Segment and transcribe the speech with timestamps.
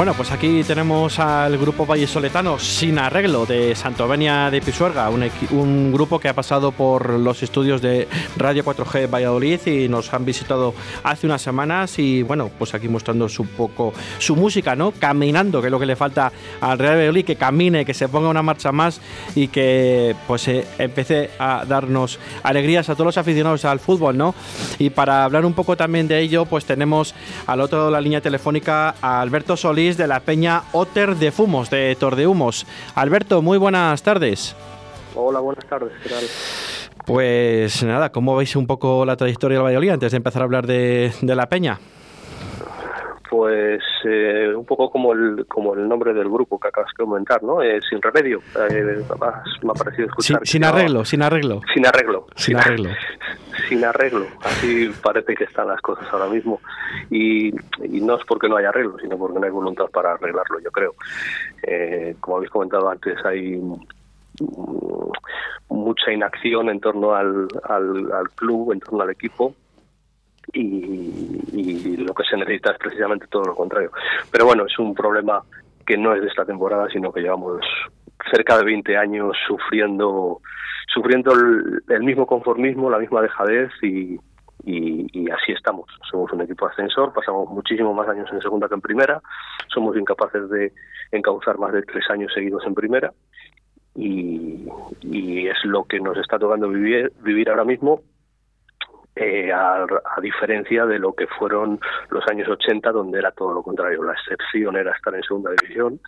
[0.00, 6.18] Bueno, pues aquí tenemos al grupo vallesoletano Sin Arreglo de Santovenia de Pisuerga, un, grupo
[6.18, 8.08] que ha pasado por los estudios de
[8.38, 10.72] Radio 4G Valladolid y nos han visitado
[11.02, 14.92] hace unas semanas y bueno, pues aquí mostrando su poco su música, ¿no?
[14.92, 18.30] Caminando, que es lo que le falta al Real Valladolid, que camine, que se ponga
[18.30, 19.02] una marcha más
[19.34, 24.34] y que pues eh, empiece a darnos alegrías a todos los aficionados al fútbol, ¿no?
[24.78, 27.14] Y para hablar un poco también de ello, pues tenemos
[27.46, 31.32] al otro lado de la línea telefónica a Alberto Solís de la Peña Otter de
[31.32, 32.66] Fumos, de Tordehumos.
[32.94, 34.54] Alberto, muy buenas tardes.
[35.14, 36.24] Hola, buenas tardes, ¿qué tal?
[37.06, 40.66] Pues nada, ¿cómo veis un poco la trayectoria del Valladolid antes de empezar a hablar
[40.66, 41.78] de, la Peña?
[43.30, 47.40] Pues eh, un poco como el como el nombre del grupo que acabas de comentar,
[47.44, 47.62] ¿no?
[47.62, 48.40] Eh, sin remedio.
[48.68, 49.04] Eh,
[49.62, 50.40] me ha parecido escuchar.
[50.44, 51.60] Sin, arreglo, sin arreglo.
[51.72, 52.26] Sin arreglo.
[52.34, 52.90] Sin arreglo.
[53.68, 54.26] sin arreglo.
[54.42, 56.60] Así parece que están las cosas ahora mismo.
[57.08, 57.52] Y,
[58.00, 60.94] no es porque no haya arreglo, sino porque no hay voluntad para arreglarlo, yo creo.
[61.62, 63.76] Eh, como habéis comentado antes, hay mm,
[65.68, 69.54] mucha inacción en torno al, al, club, en torno al equipo.
[70.52, 73.90] Y, y lo que se necesita es precisamente todo lo contrario.
[74.30, 75.42] Pero bueno, es un problema
[75.86, 77.60] que no es de esta temporada, sino que llevamos
[78.30, 80.40] cerca de 20 años sufriendo
[80.92, 81.32] sufriendo
[81.88, 84.18] el, mismo conformismo, la misma dejadez y,
[84.64, 85.86] y, así estamos.
[86.10, 89.20] Somos un equipo ascensor, pasamos muchísimos más años en segunda que en primera,
[89.68, 90.72] somos incapaces de
[91.12, 93.12] encauzar más de tres años seguidos en primera
[93.94, 94.68] y,
[95.48, 98.02] es lo que nos está tocando vivir ahora mismo.
[99.16, 101.80] Eh, a, a, diferencia de lo que fueron
[102.10, 104.04] los años 80, donde era todo lo contrario.
[104.04, 106.00] La excepción era estar en segunda división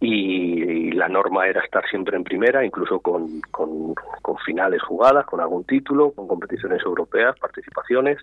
[0.00, 5.40] y, la norma era estar siempre en primera, incluso con, con, con, finales jugadas, con
[5.40, 8.18] algún título, con competiciones europeas, participaciones.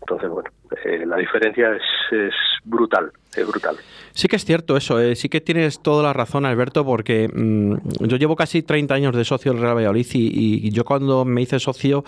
[0.00, 0.50] Entonces, bueno,
[0.84, 3.76] eh, la diferencia es, es brutal es brutal.
[4.14, 8.04] Sí que es cierto eso, eh, sí que tienes toda la razón, Alberto, porque mm,
[8.06, 11.58] yo llevo casi 30 años de socio del Real Valladolid y, yo cuando me hice
[11.58, 12.04] socio,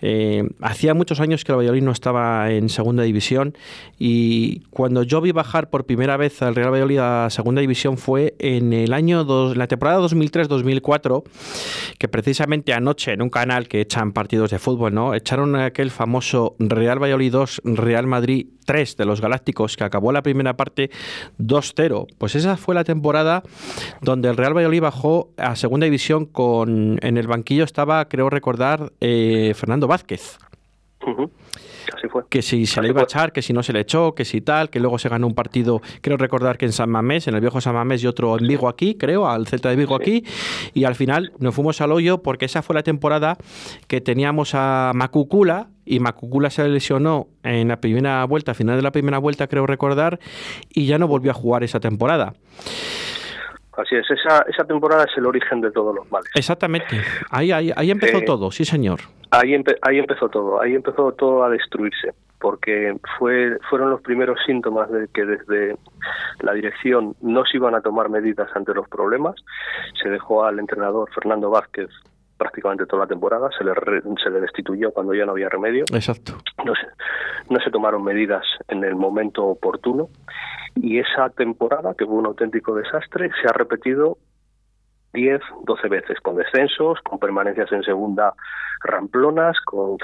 [0.00, 3.56] eh, hacía muchos años que el Valladolid no estaba en segunda división
[3.98, 8.34] y cuando yo vi bajar por primera vez al Real Valladolid a segunda división fue
[8.38, 11.24] en el año, dos, la temporada 2003-2004,
[11.98, 15.14] que precisamente anoche en un canal que echan partidos de fútbol, ¿no?
[15.14, 20.22] Echaron aquel famoso Real Valladolid 2, Real Madrid 3 de los Galácticos, que acabó la
[20.22, 20.67] primera parte
[21.38, 22.06] 2-0.
[22.18, 23.42] Pues esa fue la temporada
[24.00, 28.92] donde el Real Valladolid bajó a segunda división con en el banquillo estaba, creo recordar,
[29.00, 30.38] eh, Fernando Vázquez.
[32.28, 34.40] Que si se le iba a echar, que si no se le echó, que si
[34.40, 37.40] tal, que luego se ganó un partido, creo recordar que en San Mamés, en el
[37.40, 40.24] viejo San Mamés y otro en Vigo aquí, creo, al Celta de Vigo aquí,
[40.74, 43.36] y al final nos fuimos al hoyo porque esa fue la temporada
[43.86, 48.82] que teníamos a Macucula, y Macucula se lesionó en la primera vuelta, al final de
[48.82, 50.20] la primera vuelta creo recordar,
[50.68, 52.34] y ya no volvió a jugar esa temporada.
[53.78, 56.28] Así es, esa, esa temporada es el origen de todos los males.
[56.34, 57.00] Exactamente,
[57.30, 58.98] ahí, ahí, ahí empezó eh, todo, sí señor.
[59.30, 64.90] Ahí, ahí empezó todo, ahí empezó todo a destruirse, porque fue, fueron los primeros síntomas
[64.90, 65.76] de que desde
[66.40, 69.36] la dirección no se iban a tomar medidas ante los problemas.
[70.02, 71.88] Se dejó al entrenador Fernando Vázquez
[72.38, 73.72] prácticamente toda la temporada, se le,
[74.22, 75.84] se le destituyó cuando ya no había remedio.
[75.92, 76.38] Exacto.
[76.64, 76.86] No se,
[77.52, 80.08] no se tomaron medidas en el momento oportuno
[80.76, 84.18] y esa temporada, que fue un auténtico desastre, se ha repetido
[85.12, 88.34] 10, 12 veces, con descensos, con permanencias en segunda
[88.80, 89.96] ramplonas, con,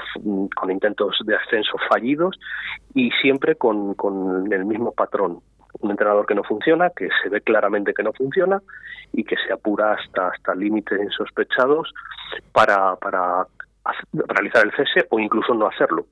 [0.55, 2.37] con intentos de ascenso fallidos
[2.93, 5.39] y siempre con, con el mismo patrón.
[5.79, 8.61] Un entrenador que no funciona, que se ve claramente que no funciona
[9.13, 11.93] y que se apura hasta, hasta límites insospechados
[12.51, 13.45] para, para
[14.13, 16.05] realizar el cese o incluso no hacerlo.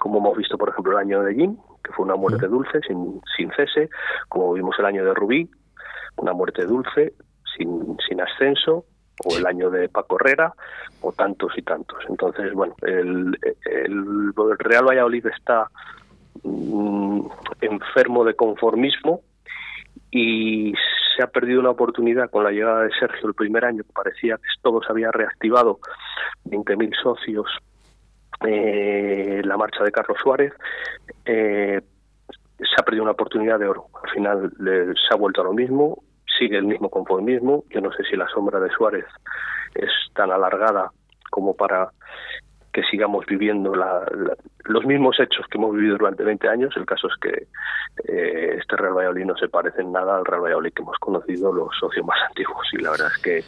[0.00, 3.20] Como hemos visto, por ejemplo, el año de Jim, que fue una muerte dulce, sin,
[3.36, 3.88] sin cese,
[4.28, 5.48] como vimos el año de Rubí,
[6.16, 7.14] una muerte dulce,
[7.56, 8.84] sin, sin ascenso,
[9.24, 10.52] o el año de Paco Herrera,
[11.00, 11.98] o tantos y tantos.
[12.08, 15.70] Entonces, bueno, el, el, Real Valladolid está
[16.46, 17.28] mm,
[17.60, 19.20] enfermo de conformismo
[20.10, 20.72] y
[21.16, 24.48] se ha perdido una oportunidad con la llegada de Sergio el primer año, parecía que
[24.62, 25.78] todo se había reactivado,
[26.44, 27.46] 20.000 socios,
[28.46, 30.52] eh, la marcha de Carlos Suárez,
[31.24, 31.80] eh,
[32.58, 33.86] se ha perdido una oportunidad de oro.
[34.02, 36.02] Al final se ha vuelto a lo mismo,
[36.38, 37.64] sigue el mismo conformismo.
[37.70, 39.06] Yo no sé si la sombra de Suárez
[39.74, 40.90] es tan alargada
[41.30, 41.90] como para
[42.76, 46.74] que sigamos viviendo los mismos hechos que hemos vivido durante 20 años.
[46.76, 47.46] El caso es que
[48.04, 51.54] eh, este Real Valladolid no se parece en nada al Real Valladolid que hemos conocido
[51.54, 52.66] los socios más antiguos.
[52.74, 53.44] Y la verdad es que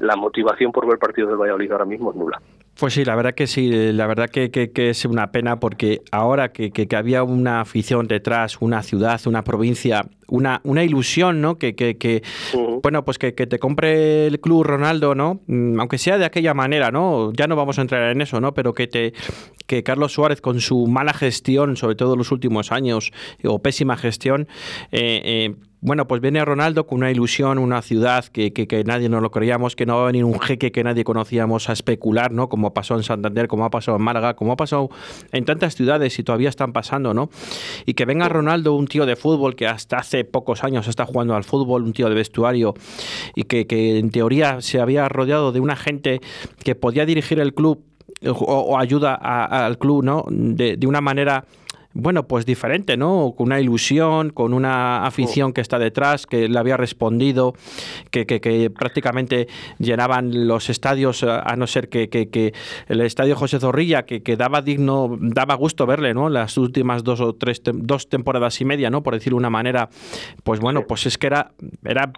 [0.00, 2.40] la motivación por ver partidos del Valladolid ahora mismo es nula.
[2.76, 6.88] Pues sí, la verdad que sí, la verdad que, es una pena porque ahora que,
[6.96, 11.58] había una afición detrás, una ciudad, una provincia una, una ilusión, ¿no?
[11.58, 12.22] Que, que, que
[12.82, 15.40] bueno, pues que, que, te compre el club Ronaldo, ¿no?
[15.46, 17.32] Mm, aunque sea de aquella manera, ¿no?
[17.32, 18.54] Ya no vamos a entrar en eso, ¿no?
[18.54, 19.12] Pero que te
[19.66, 23.12] que Carlos Suárez con su mala gestión, sobre todo en los últimos años,
[23.44, 24.48] o pésima gestión,
[24.92, 29.22] eh, eh, bueno, pues viene Ronaldo con una ilusión, una ciudad que, que, nadie nos
[29.22, 32.48] lo creíamos, que no va a venir un jeque que nadie conocíamos a especular, ¿no?
[32.48, 34.88] Como pasó en Santander, como ha pasado en Málaga, como ha pasado
[35.32, 37.30] en tantas ciudades y todavía están pasando, ¿no?
[37.84, 41.34] Y que venga Ronaldo, un tío de fútbol que hasta hace pocos años está jugando
[41.34, 42.74] al fútbol, un tío de vestuario
[43.34, 46.20] y que, que en teoría se había rodeado de una gente
[46.62, 47.82] que podía dirigir el club
[48.24, 50.24] o, ayuda al club, ¿no?
[50.30, 51.44] De, de una manera
[51.98, 53.32] bueno, pues diferente, ¿no?
[53.36, 57.54] Con una ilusión, con una afición que está detrás, que le había respondido,
[58.10, 59.48] que, que, prácticamente
[59.78, 62.52] llenaban los estadios, a no ser que, que
[62.88, 66.28] el estadio José Zorrilla, que, daba digno, daba gusto verle, ¿no?
[66.28, 69.02] Las últimas dos o tres, dos temporadas y media, ¿no?
[69.02, 69.88] Por decirlo de una manera,
[70.44, 71.52] pues bueno, pues es que era,
[71.82, 72.12] era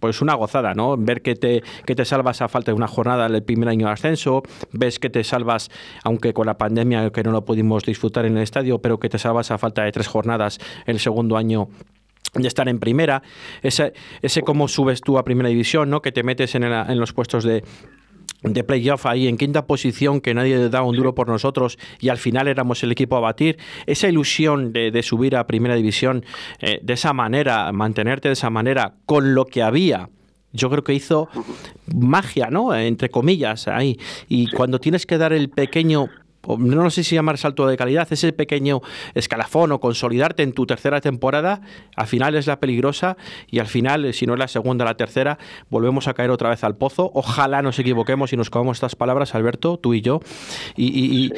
[0.00, 0.98] pues una gozada, ¿no?
[0.98, 3.92] Ver que te, que te salvas a falta de una jornada el primer año de
[3.94, 4.42] ascenso,
[4.72, 5.70] ves que te salvas,
[6.02, 9.13] aunque con la pandemia que no lo pudimos disfrutar en el estadio, pero que
[9.50, 11.68] a falta de tres jornadas el segundo año
[12.34, 13.22] de estar en primera,
[13.62, 16.02] ese, ese cómo subes tú a primera división, ¿no?
[16.02, 17.62] que te metes en, en los puestos de,
[18.42, 22.18] de playoff ahí en quinta posición, que nadie daba un duro por nosotros y al
[22.18, 23.58] final éramos el equipo a batir.
[23.86, 26.24] Esa ilusión de, subir a primera división
[26.60, 30.10] eh, de esa manera, mantenerte de esa manera, con lo que había.
[30.52, 31.28] Yo creo que hizo
[31.92, 32.74] magia, ¿no?
[32.74, 33.98] Entre comillas, ahí.
[34.28, 36.08] Y cuando tienes que dar el pequeño
[36.58, 38.80] no sé si llamar salto de calidad, ese pequeño
[39.14, 41.60] escalafón o consolidarte en tu tercera temporada,
[41.96, 43.16] al final es la peligrosa
[43.48, 45.38] y al final, si no es la segunda, la tercera,
[45.70, 47.10] volvemos a caer otra vez al pozo.
[47.14, 50.20] Ojalá nos equivoquemos y nos comamos estas palabras, Alberto, tú y yo.
[50.76, 51.32] Y,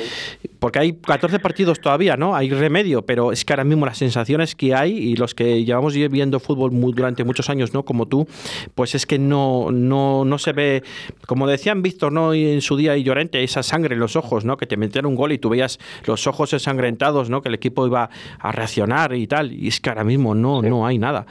[0.59, 2.35] porque hay 14 partidos todavía, ¿no?
[2.35, 5.95] Hay remedio, pero es que ahora mismo las sensaciones que hay y los que llevamos
[5.95, 7.85] viendo fútbol durante muchos años, ¿no?
[7.85, 8.27] Como tú,
[8.75, 10.83] pues es que no, no, no se ve,
[11.27, 12.35] como decían Víctor, ¿no?
[12.35, 14.57] Y en su día y Llorente, esa sangre en los ojos, ¿no?
[14.57, 17.43] Que te un gol y tú veías los ojos ensangrentados, ¿no?
[17.43, 18.09] Que el equipo iba
[18.39, 19.53] a reaccionar y tal.
[19.53, 21.27] Y es que ahora mismo no, no hay nada.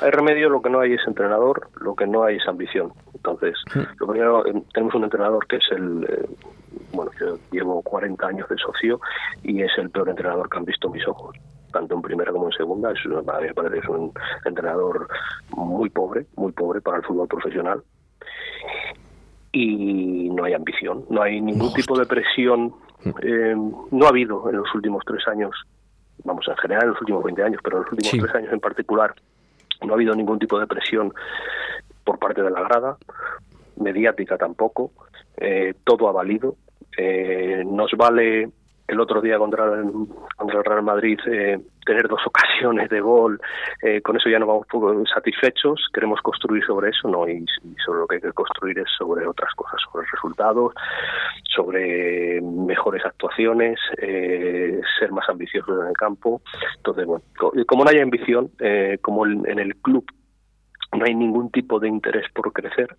[0.00, 2.92] Hay remedio, lo que no hay es entrenador, lo que no hay es ambición.
[3.14, 3.54] Entonces,
[3.98, 6.26] lo primero, eh, tenemos un entrenador que es el, eh,
[6.92, 9.00] bueno, yo llevo 40 años de socio
[9.42, 11.36] y es el peor entrenador que han visto mis ojos
[11.72, 12.92] tanto en primera como en segunda.
[12.92, 14.12] Es, para mí me parece que es un
[14.44, 15.08] entrenador
[15.56, 17.82] muy pobre, muy pobre para el fútbol profesional
[19.52, 22.74] y no hay ambición, no hay ningún tipo de presión,
[23.22, 23.54] eh,
[23.90, 25.50] no ha habido en los últimos tres años,
[26.24, 28.60] vamos, en general en los últimos 20 años, pero en los últimos tres años en
[28.60, 29.14] particular,
[29.82, 31.12] no ha habido ningún tipo de presión
[32.04, 32.96] por parte de la grada,
[33.76, 34.92] mediática tampoco,
[35.36, 36.56] eh, todo ha valido,
[36.96, 38.50] eh, nos vale
[38.92, 43.40] el otro día contra el, Real Madrid eh, tener dos ocasiones de gol,
[43.82, 44.66] eh, con eso ya no vamos
[45.12, 47.44] satisfechos, queremos construir sobre eso, no, y,
[47.84, 50.74] sobre lo que hay que construir es sobre otras cosas, sobre resultados,
[51.54, 56.42] sobre mejores actuaciones, eh, ser más ambiciosos en el campo.
[56.76, 57.22] Entonces, bueno,
[57.66, 58.50] como no hay ambición,
[59.00, 60.04] como en el club
[60.92, 62.94] no hay ningún tipo de interés por crecer,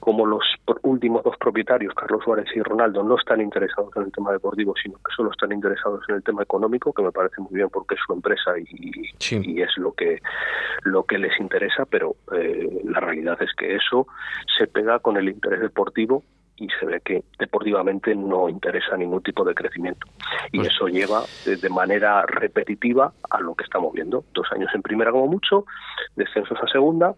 [0.00, 0.42] como los
[0.82, 4.96] últimos dos propietarios, Carlos Suárez y Ronaldo, no están interesados en el tema deportivo, sino
[4.96, 8.00] que solo están interesados en el tema económico, que me parece muy bien porque es
[8.06, 10.20] su empresa y, y es lo que
[10.84, 14.06] lo que les interesa, pero eh, la realidad es que eso
[14.56, 16.22] se pega con el interés deportivo
[16.58, 20.06] y se ve que deportivamente no interesa ningún tipo de crecimiento.
[20.52, 24.24] Y pues eso lleva de manera repetitiva a lo que estamos viendo.
[24.34, 25.64] Dos años en primera como mucho,
[26.16, 27.14] descensos a segunda,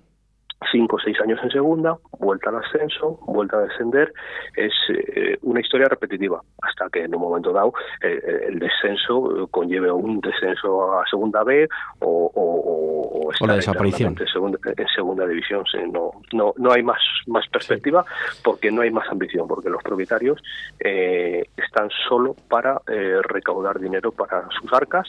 [0.70, 4.12] cinco o seis años en segunda, vuelta al ascenso, vuelta a descender,
[4.56, 9.48] es eh, una historia repetitiva, hasta que en un momento dado eh, eh, el descenso
[9.50, 11.66] conlleve un descenso a segunda B
[12.00, 14.16] o, o, o, la desaparición.
[14.18, 15.64] En segunda, en segunda división.
[15.92, 18.04] no, no, no hay más, más perspectiva
[18.44, 20.42] porque no hay más ambición, porque los propietarios
[20.78, 22.80] están solo para
[23.22, 25.08] recaudar dinero para sus arcas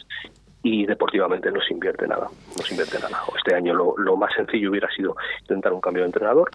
[0.62, 3.18] y deportivamente no se invierte nada, no se invierte nada.
[3.36, 6.50] Este año lo, lo más sencillo hubiera sido intentar un cambio de entrenador,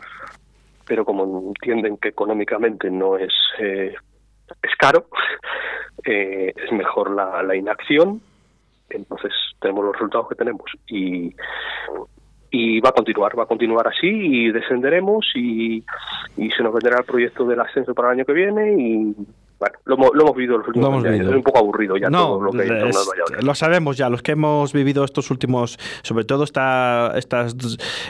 [0.86, 3.94] pero como entienden que económicamente no es eh,
[4.62, 5.08] es caro,
[6.06, 8.22] eh, es mejor la, la inacción,
[8.90, 11.36] entonces tenemos los resultados que tenemos y
[12.50, 15.84] y va a continuar, va a continuar así y descenderemos y,
[16.38, 19.16] y se nos venderá el proyecto del ascenso para el año que viene y
[19.60, 21.28] bueno, lo, hemos, vivido los últimos años.
[21.28, 24.34] Es un poco aburrido ya todo lo que hay en Lo sabemos ya, los que
[24.34, 27.56] hemos vivido estos últimos, sobre todo esta, estas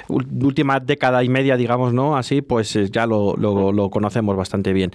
[0.10, 2.18] últimas década y media, digamos, ¿no?
[2.18, 4.92] Así, pues eh, ya lo, lo, conocemos bastante bien.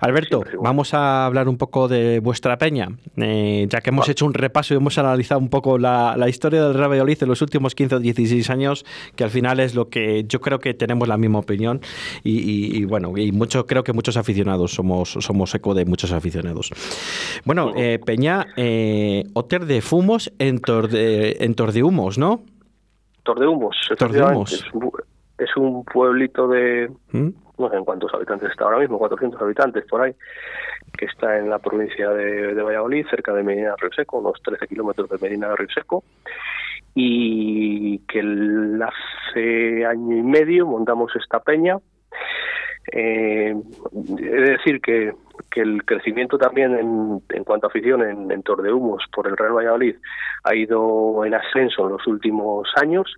[0.00, 4.34] Alberto, vamos a hablar un poco de vuestra peña, eh, ya que hemos hecho un
[4.34, 7.74] repaso y hemos analizado un poco la, la historia del Real Valladolid en los últimos
[7.74, 8.84] 15 o 16 años,
[9.14, 11.80] que al final es lo que yo creo que tenemos la misma opinión
[12.22, 16.70] y, y bueno, y mucho, creo que muchos aficionados somos, somos eco de muchos aficionados.
[17.44, 22.42] Bueno, eh, Peña, eh, Oter de Fumos en, Torde, en Tordehumos, ¿no?
[23.22, 24.52] Tordehumos, Tordehumos.
[24.52, 24.64] Es,
[25.38, 27.28] es un pueblito de, ¿Mm?
[27.58, 30.14] no sé en cuántos habitantes está ahora mismo, 400 habitantes por ahí,
[30.96, 34.66] que está en la provincia de, Valladolid, cerca de Medina de Río Seco, unos 13
[34.66, 36.04] kilómetros de Medina de Río Seco,
[36.94, 38.20] y que
[38.82, 41.78] hace año y medio montamos esta peña.
[42.92, 43.54] Eh,
[44.18, 45.12] he decir que
[45.50, 49.54] que el crecimiento también en, en cuanto a afición en, en Tordehumos por el Real
[49.54, 49.96] Valladolid
[50.44, 53.12] ha ido en ascenso en los últimos años.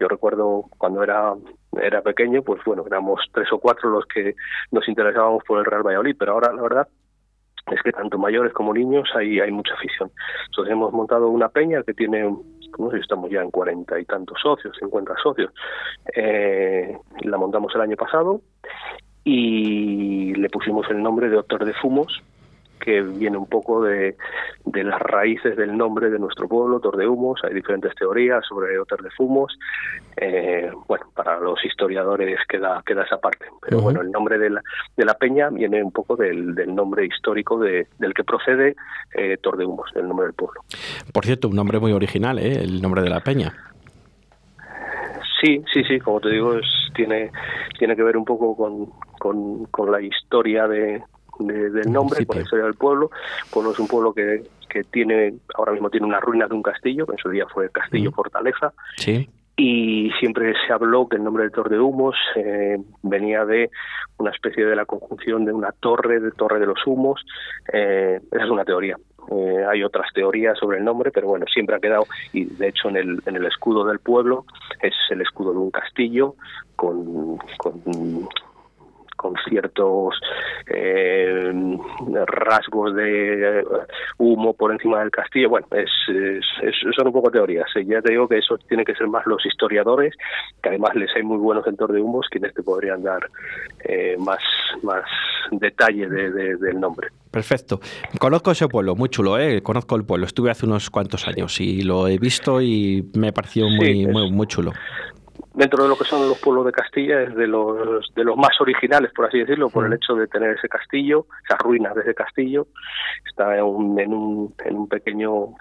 [0.00, 1.34] Yo recuerdo cuando era
[1.80, 4.34] era pequeño, pues bueno, éramos tres o cuatro los que
[4.70, 6.88] nos interesábamos por el Real Valladolid, pero ahora la verdad
[7.70, 10.10] es que tanto mayores como niños hay, hay mucha afición.
[10.46, 12.24] Entonces hemos montado una peña que tiene,
[12.78, 15.52] no sé estamos ya en cuarenta y tantos socios, cincuenta socios.
[16.14, 18.42] Eh, la montamos el año pasado
[19.24, 22.22] y le pusimos el nombre de Doctor de Fumos,
[22.82, 24.16] que viene un poco de,
[24.64, 27.40] de, las raíces del nombre de nuestro pueblo, Tor de Humos.
[27.44, 29.56] Hay diferentes teorías sobre Otor de Fumos.
[30.16, 33.46] Eh, bueno, para los historiadores queda, queda esa parte.
[33.62, 34.62] Pero bueno, el nombre de la,
[34.96, 38.74] de la peña viene un poco del, del nombre histórico de, del que procede
[39.14, 40.60] eh, Tor de Humos, el nombre del pueblo.
[41.12, 42.64] Por cierto, un nombre muy original, ¿eh?
[42.64, 43.71] el nombre de la peña.
[45.42, 47.32] Sí, sí, sí, como te digo, es, tiene,
[47.76, 48.86] tiene que ver un poco con,
[49.68, 51.02] con, la historia de,
[51.40, 53.10] del nombre, con la historia del pueblo.
[53.44, 56.62] El pueblo es un pueblo que, que tiene, ahora mismo tiene una ruina de un
[56.62, 58.72] castillo, que en su día fue Castillo Fortaleza.
[58.96, 59.28] Sí.
[59.56, 63.70] Y siempre se habló que el nombre de Torre de Humos eh, venía de
[64.18, 67.20] una especie de la conjunción de una torre, de Torre de los Humos.
[67.72, 68.96] Eh, esa es una teoría.
[69.32, 72.88] Eh, hay otras teorías sobre el nombre, pero bueno, siempre ha quedado, y de hecho
[72.88, 74.44] en el, en el escudo del pueblo
[74.80, 76.34] es el escudo de un castillo
[76.76, 78.28] con, con
[79.22, 80.20] con ciertos
[80.66, 81.52] eh,
[82.26, 83.64] rasgos de eh,
[84.18, 85.48] humo por encima del castillo.
[85.48, 85.88] Bueno, es,
[86.96, 87.68] son un poco teorías.
[87.76, 87.84] ¿eh?
[87.86, 90.14] Ya te digo que eso tiene que ser más los historiadores,
[90.62, 93.28] que además les hay muy buenos en de humos, quienes te podrían dar
[94.18, 94.38] más,
[94.82, 95.04] más
[95.50, 97.08] detalle del nombre.
[97.30, 97.80] Perfecto.
[98.18, 99.62] Conozco ese pueblo, muy chulo, ¿eh?
[99.62, 100.26] Conozco el pueblo.
[100.26, 104.46] Estuve hace unos cuantos años y lo he visto y me pareció muy, muy, muy
[104.46, 104.72] chulo
[105.54, 108.58] dentro de lo que son los pueblos de Castilla es de los de los más
[108.60, 112.14] originales por así decirlo por el hecho de tener ese castillo esas ruinas de ese
[112.14, 112.66] castillo.
[113.26, 115.54] Está en un en un, en un pequeño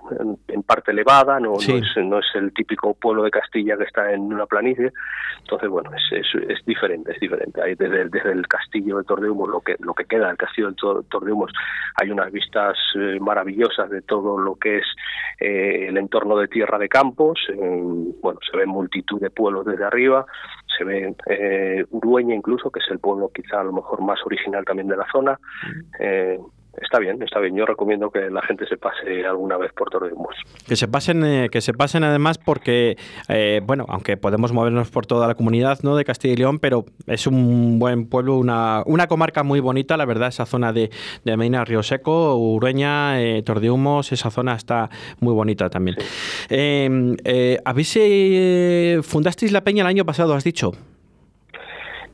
[0.47, 4.11] en, parte elevada no, no, es, no es el típico pueblo de Castilla que está
[4.13, 4.91] en una planicie.
[5.39, 7.61] Entonces bueno es, es, diferente es diferente.
[7.61, 11.03] Hay desde, desde el castillo de Tordehumos lo que lo que queda del castillo de
[11.09, 11.51] Tordehumos
[12.01, 14.85] hay unas vistas eh, maravillosas de todo lo que es
[15.39, 17.39] eh, el entorno de tierra de campos.
[18.21, 20.25] Bueno se ven multitud de pueblos desde arriba,
[20.77, 24.65] se ve eh, Urueña incluso, que es el pueblo quizá a lo mejor más original
[24.65, 25.39] también de la zona.
[25.99, 26.39] Eh,
[26.79, 27.55] está bien, está bien.
[27.55, 30.27] Yo recomiendo que la gente se pase alguna vez por Torrejón.
[30.67, 32.97] Que se pasen, eh, que se pasen además porque,
[33.29, 35.95] eh, bueno, aunque podemos movernos por toda la comunidad ¿no?
[35.95, 40.05] de Castilla y León, pero es un buen pueblo, una, una comarca muy bonita, la
[40.05, 40.89] verdad, esa zona de,
[41.23, 45.97] de Medina, Río Seco, Urueña, eh, Tordehumos, esa zona está muy bonita también.
[46.49, 47.15] Em,
[47.65, 47.91] ¿Habéis
[49.05, 50.71] fundasteis la peña el año pasado, has dicho?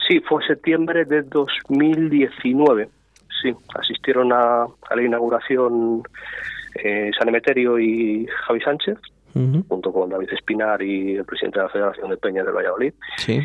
[0.08, 2.90] Sí, fue septiembre de 2019
[3.42, 6.04] sí, asistieron a, la inauguración
[6.76, 8.98] eh, San Emeterio y Javi Sánchez,
[9.68, 12.94] junto con David Espinar y el presidente de la Federación de Peñas de Valladolid.
[13.18, 13.40] Sí.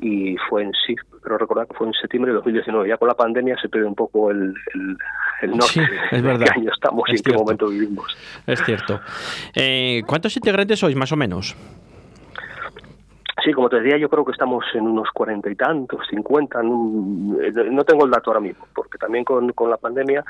[0.00, 2.88] Y fue en sí, pero recordar que fue en septiembre de 2019.
[2.88, 4.54] Ya con la pandemia se pierde un poco el,
[5.42, 5.80] el, norte sí,
[6.10, 6.46] es verdad.
[6.46, 8.16] qué año estamos y en qué momento vivimos.
[8.46, 9.00] Es cierto.
[9.54, 11.56] Eh, ¿Cuántos integrantes sois, más o menos?
[13.48, 17.82] Sí, como te decía, yo creo que estamos en unos cuarenta y tantos, cincuenta, no,
[17.84, 20.22] tengo el dato ahora mismo, porque también con, con la pandemia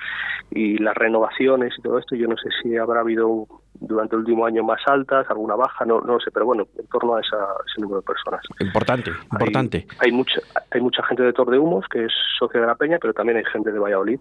[0.53, 3.49] y las renovaciones y todo esto, yo no sé si habrá habido
[3.81, 6.87] durante el último año más altas, alguna baja, no, no lo sé, pero bueno, en
[6.87, 8.41] torno a, ese número de personas.
[8.61, 9.89] Importante, importante.
[9.99, 12.99] Hay, mucha, hay mucha gente de Tor de Humos que es socio de la Peña,
[13.01, 14.21] pero también hay gente de Valladolid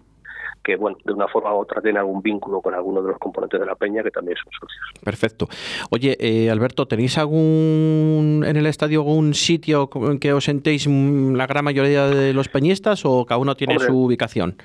[0.68, 3.58] que, bueno, de una forma u otra tiene algún vínculo con alguno de los componentes
[3.58, 5.02] de la Peña que también son socios.
[5.02, 5.48] Perfecto.
[5.88, 11.46] Oye, eh, Alberto, ¿tenéis algún en el estadio algún sitio en que os sentéis la
[11.46, 14.56] gran mayoría de los peñistas o cada uno tiene su ubicación?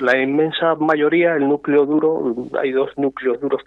[0.00, 3.62] la inmensa mayoría, el núcleo duro, hay dos núcleos duros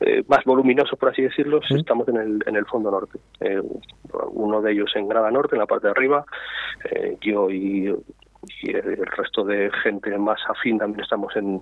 [0.00, 3.20] eh, más voluminosos, por así decirlo, estamos en el, en el fondo norte.
[3.38, 3.62] Eh,
[4.32, 6.24] uno de ellos en Grada Norte, en la parte de arriba,
[6.90, 7.94] eh, yo y,
[8.62, 11.60] el resto de gente más afín también estamos en,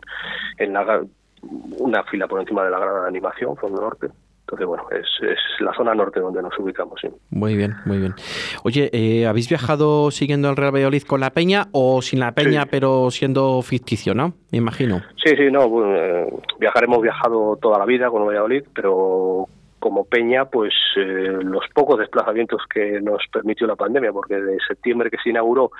[0.59, 1.03] en la,
[1.43, 4.09] una fila por encima de la grada de animación, fondo norte.
[4.49, 6.99] Entonces, bueno, es, es, la zona norte donde nos ubicamos.
[7.03, 7.09] Sí.
[7.29, 8.15] Muy bien, muy bien.
[8.63, 12.65] Oye, eh, ¿habéis viajado siguiendo el Real Valladolid con la Peña o sin la Peña,
[12.65, 14.33] pero siendo ficticio, no?
[14.51, 15.03] Me imagino.
[15.23, 15.67] Sí, sí, no.
[15.95, 21.65] Eh, viajaremos viajado toda la vida con el Valladolid, pero como Peña, pues eh, los
[21.75, 25.71] pocos desplazamientos que nos permitió la pandemia, porque de septiembre que se inauguró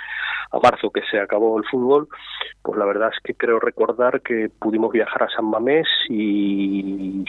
[0.51, 2.09] a marzo que se acabó el fútbol,
[2.63, 7.25] pues la verdad es que creo recordar que pudimos viajar a San Mamés y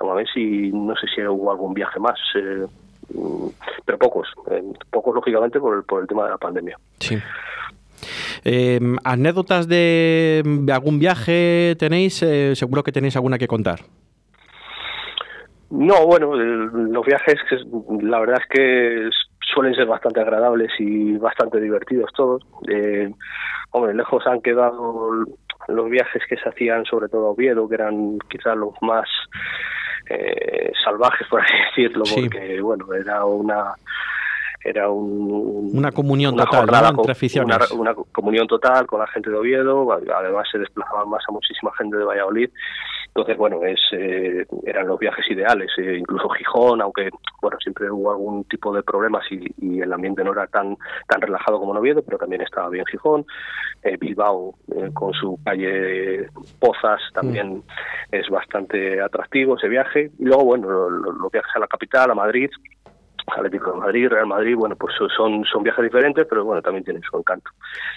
[0.00, 2.66] a ver si no sé si hubo algún viaje más, eh,
[3.84, 6.78] pero pocos, eh, pocos lógicamente por el, por el tema de la pandemia.
[7.00, 7.18] Sí.
[8.44, 10.42] Em, ¿Anécdotas de,
[10.72, 12.22] algún viaje tenéis?
[12.22, 13.80] Eh, seguro que tenéis alguna que contar.
[15.70, 17.38] No, bueno, los viajes,
[18.02, 19.10] la verdad es que
[19.54, 22.42] suelen ser bastante agradables y bastante divertidos todos.
[22.68, 23.10] Eh,
[23.70, 25.10] hombre, lejos han quedado
[25.68, 29.08] los viajes que se hacían, sobre todo a Oviedo, que eran quizás los más
[30.08, 33.74] eh, salvajes, por así decirlo, porque, bueno, era una
[34.62, 37.70] era un, una comunión total entre aficiones.
[37.70, 41.96] Una, comunión total con la gente de Oviedo, además se desplazaban más a muchísima gente
[41.96, 42.50] de Valladolid.
[43.20, 47.10] Entonces, bueno, es, eh, eran los viajes ideales, eh, incluso Gijón, aunque
[47.42, 51.58] bueno siempre hubo algún tipo de problemas y, el ambiente no era tan tan relajado
[51.58, 53.26] como en Oviedo, pero también estaba bien Gijón.
[53.82, 54.54] Eh, Bilbao,
[54.94, 57.62] con su calle Pozas, también mm.
[58.12, 60.10] es bastante atractivo ese viaje.
[60.18, 62.50] Y luego, bueno, los viajes a la capital, a Madrid,
[63.36, 67.02] Atlético de Madrid, Real Madrid, bueno, pues son, son viajes diferentes, pero bueno, también tienen
[67.02, 67.50] su encanto.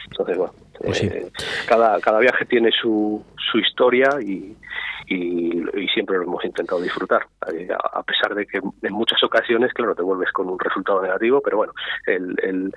[0.09, 1.31] Entonces, bueno, pues eh,
[1.67, 4.55] cada, cada viaje tiene su, su historia y,
[5.07, 5.63] y,
[5.93, 10.01] siempre lo hemos intentado disfrutar, eh, a pesar de que en muchas ocasiones, claro, te
[10.01, 11.73] vuelves con un resultado negativo, pero bueno,
[12.07, 12.73] el, el,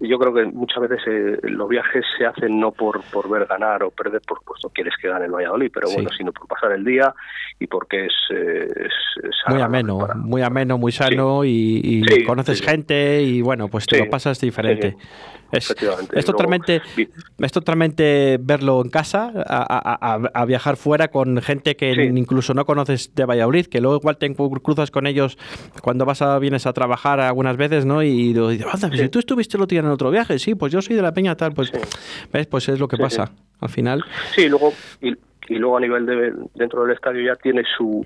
[0.00, 3.82] yo creo que muchas veces eh, los viajes se hacen no por, por ver ganar
[3.82, 6.84] o perder, por supuesto quieres que gane el Valladolid, pero bueno, sino por pasar el
[6.84, 7.12] día
[7.58, 8.14] y porque es...
[8.30, 8.92] es,
[9.48, 11.75] muy ameno, muy ameno, muy sano y,
[12.24, 14.96] conoces gente y bueno, pues te lo pasas diferente.
[15.52, 15.74] Es,
[16.12, 16.82] es, totalmente,
[17.38, 23.24] es totalmente verlo en casa, a, viajar fuera con gente que incluso no conoces de
[23.24, 25.38] Valladolid, que luego igual te cruzas con ellos
[25.82, 28.02] cuando vas a, vienes a trabajar algunas veces, ¿no?
[28.02, 30.96] Y, dices, si tú estuviste el otro día en otro viaje, sí, pues yo soy
[30.96, 31.70] de la peña tal, pues,
[32.32, 32.46] ¿ves?
[32.46, 34.04] Pues es lo que pasa al final.
[34.34, 35.14] Sí, luego, y,
[35.54, 38.04] luego a nivel de dentro del estadio ya tiene su,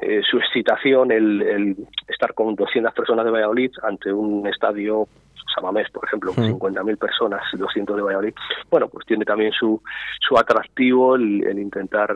[0.00, 1.76] eh, su excitación el, el,
[2.08, 5.08] estar con 200 personas de Valladolid ante un estadio
[5.54, 8.34] Samamés, por ejemplo, con 50.000 personas, 200 de Valladolid,
[8.70, 9.80] bueno, pues tiene también su,
[10.20, 12.14] su atractivo el, intentar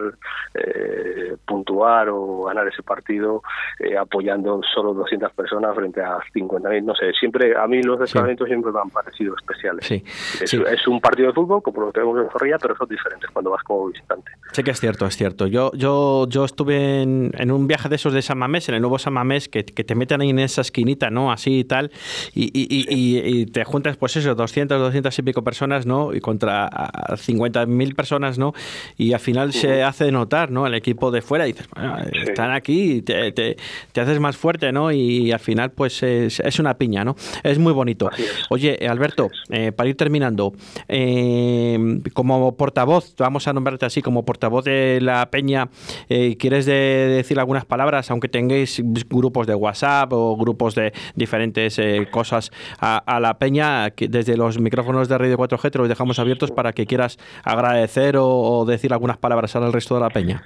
[0.55, 3.43] eh, puntuar o ganar ese partido
[3.79, 8.47] eh, apoyando solo 200 personas frente a 50.000, no sé, siempre, a mí los desplazamientos
[8.49, 9.87] siempre me han parecido especiales.
[9.87, 10.03] Sí.
[10.40, 13.62] Es, un partido de fútbol, como lo tenemos en Zorrilla, pero son diferentes cuando vas
[13.62, 14.33] como visitante.
[14.53, 15.47] Sí que es cierto, es cierto.
[15.47, 18.99] Yo, yo, yo estuve en, un viaje de esos de San Mamés, en el nuevo
[18.99, 21.31] San Mamés, que, que te meten ahí en esa esquinita, ¿no?
[21.31, 21.90] Así y tal,
[22.35, 26.15] y, y y te juntas, pues eso, 200, 200 y pico personas, ¿no?
[26.15, 28.53] Y contra 50.000 personas, ¿no?
[28.97, 30.67] Y al final se hace notar, ¿no?
[30.67, 33.57] El equipo de fuera y dices, bueno, están aquí, y te, te,
[34.01, 34.93] haces más fuerte, ¿no?
[34.93, 37.17] Y al final, pues es, es una piña, ¿no?
[37.43, 38.11] Es muy bonito.
[38.49, 40.53] Oye, Alberto, eh, para ir terminando,
[40.89, 45.69] eh, como portavoz, vamos a nombrarte así, como portavoz de la peña,
[46.09, 51.81] eh, ¿quieres decir algunas palabras, aunque tengáis grupos de WhatsApp o grupos de diferentes
[52.11, 56.53] cosas a, a la peña, desde los micrófonos de Radio 4G te los dejamos abiertos
[56.53, 60.42] para que quieras agradecer o, decir algunas palabras al resto de la peña.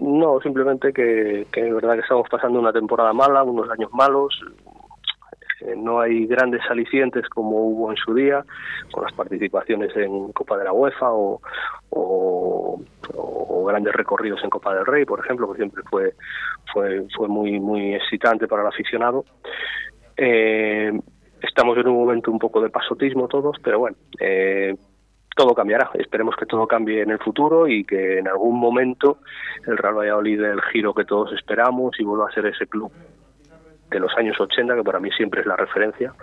[0.00, 4.34] No, simplemente que, es verdad que estamos pasando una temporada mala, unos años malos,
[5.60, 8.44] eh, no hay grandes alicientes como hubo en su día,
[8.90, 11.40] con las participaciones en Copa de la UEFA o,
[13.66, 16.14] grandes recorridos en Copa del Rey, por ejemplo, que siempre fue,
[16.72, 19.24] fue, fue muy, muy excitante para el aficionado.
[20.16, 20.92] Eh,
[21.44, 24.74] Estamos en un momento un poco de pasotismo todos, pero bueno, eh,
[25.36, 25.90] todo cambiará.
[25.94, 29.18] Esperemos que todo cambie en el futuro y que en algún momento
[29.66, 32.90] el Real Valladolid dé el giro que todos esperamos y vuelva a ser ese club
[33.90, 36.14] de los años 80, que para mí siempre es la referencia.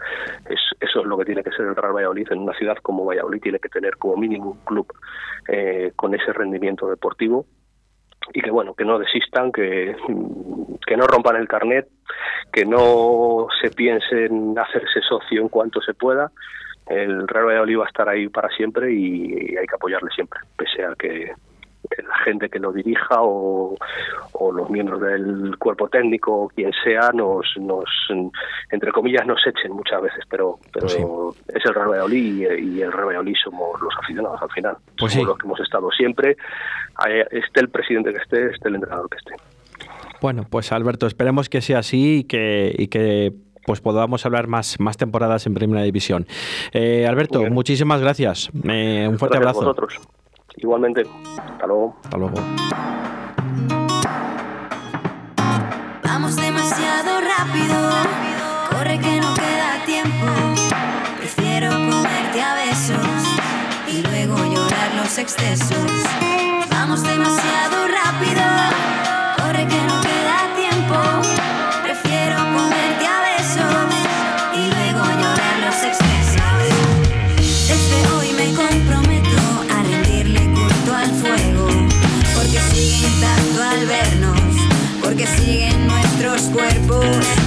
[0.49, 2.31] Es, eso es lo que tiene que ser el Real Valladolid.
[2.31, 4.91] En una ciudad como Valladolid tiene que tener como mínimo un club
[5.47, 7.45] eh, con ese rendimiento deportivo
[8.34, 9.95] y que bueno que no desistan que,
[10.86, 11.88] que no rompan el carnet
[12.51, 16.31] que no se piensen hacerse socio en cuanto se pueda.
[16.88, 20.84] El Real Valladolid va a estar ahí para siempre y hay que apoyarle siempre, pese
[20.84, 21.31] a que
[21.97, 23.75] la gente que lo dirija o,
[24.54, 27.86] los miembros del cuerpo técnico o quien sea nos, nos
[28.69, 32.91] entre comillas nos echen muchas veces pero pero pues es el Real Valladolid y, el
[32.91, 36.36] Real Valladolid somos los aficionados al final pues somos los que hemos estado siempre
[37.32, 39.36] esté el presidente que esté esté el entrenador que esté
[40.21, 43.32] bueno pues Alberto esperemos que sea así y que y que
[43.65, 46.25] pues podamos hablar más, más temporadas en Primera División.
[46.73, 48.49] Eh, Alberto, muchísimas gracias.
[48.63, 49.62] Eh, un fuerte abrazo.
[49.62, 49.99] A vosotros.
[50.57, 51.03] Igualmente.
[51.37, 51.95] Hasta luego.
[52.03, 52.35] Hasta luego.
[56.03, 57.77] Vamos demasiado rápido.
[58.69, 60.27] Corre que no queda tiempo.
[61.17, 63.07] Prefiero comerte a besos
[63.87, 65.91] y luego llorar los excesos.
[66.69, 67.81] Vamos demasiado
[87.01, 87.40] porque